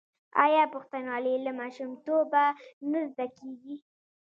آیا 0.43 0.63
پښتونولي 0.73 1.35
له 1.45 1.51
ماشومتوبه 1.59 2.43
نه 2.91 2.99
زده 3.11 3.25
کیږي؟ 3.37 3.75